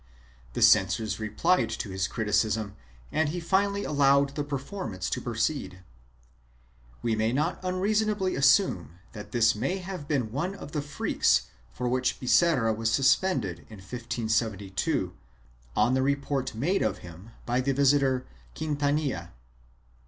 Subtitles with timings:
[0.53, 2.75] The censors replied to his criticism
[3.11, 5.83] and he finally allowed the performance to proceed.
[7.03, 11.87] We may not unreasonably assume that this may have been one of the freaks for
[11.87, 15.13] which Biserra was suspended in 1572,
[15.75, 18.25] on the report made of him by the visitor
[18.55, 19.29] Quintanilla.